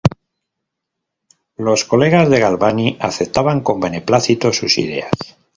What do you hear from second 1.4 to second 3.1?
Los colegas de Galvani